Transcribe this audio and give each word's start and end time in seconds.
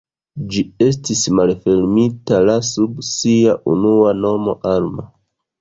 Ĝi 0.53 0.61
estis 0.85 1.21
malfermita 1.39 2.41
la 2.47 2.57
sub 2.71 2.97
sia 3.13 3.55
unua 3.75 4.19
nomo 4.27 4.61
Alma. 4.73 5.11